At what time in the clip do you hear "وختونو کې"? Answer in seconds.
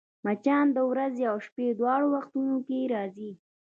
2.15-2.89